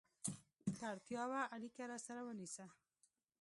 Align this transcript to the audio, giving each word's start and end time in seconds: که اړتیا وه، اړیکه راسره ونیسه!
که 0.77 0.83
اړتیا 0.91 1.23
وه، 1.31 1.41
اړیکه 1.55 1.81
راسره 1.91 2.21
ونیسه! 2.23 2.65